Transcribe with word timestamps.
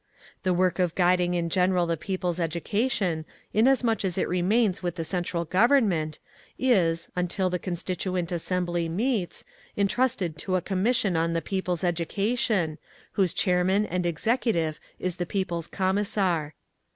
The 0.41 0.51
work 0.51 0.79
of 0.79 0.95
guiding 0.95 1.35
in 1.35 1.47
general 1.51 1.85
the 1.85 1.95
people's 1.95 2.39
education, 2.39 3.23
inasmuch 3.53 4.03
as 4.03 4.17
it 4.17 4.27
remains 4.27 4.81
with 4.81 4.95
the 4.95 5.03
central 5.03 5.45
government, 5.45 6.17
is, 6.57 7.11
until 7.15 7.51
the 7.51 7.59
Constituent 7.59 8.31
Assembly 8.31 8.89
meets, 8.89 9.45
entrusted 9.77 10.39
to 10.39 10.55
a 10.55 10.59
Commission 10.61 11.15
on 11.15 11.33
the 11.33 11.39
People's 11.39 11.83
Education, 11.83 12.79
whose 13.11 13.31
chairman 13.31 13.85
and 13.85 14.07
executive 14.07 14.79
is 14.97 15.17
the 15.17 15.27
People's 15.27 15.67
Commissar. 15.67 16.55